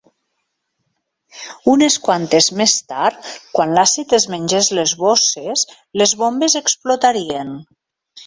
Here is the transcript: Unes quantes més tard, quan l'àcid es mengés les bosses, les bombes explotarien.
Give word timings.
Unes 1.73 1.97
quantes 2.05 2.47
més 2.61 2.73
tard, 2.93 3.27
quan 3.59 3.75
l'àcid 3.79 4.15
es 4.19 4.27
mengés 4.35 4.71
les 4.79 4.95
bosses, 5.03 5.65
les 6.03 6.15
bombes 6.23 6.57
explotarien. 6.61 7.53